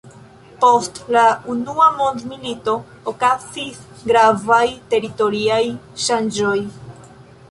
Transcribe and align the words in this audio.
Post 0.61 0.95
la 1.15 1.25
unua 1.55 1.89
mondmilito 1.97 2.73
okazis 3.11 3.83
gravaj 4.11 4.63
teritoriaj 4.95 5.61
ŝanĝoj. 6.07 6.57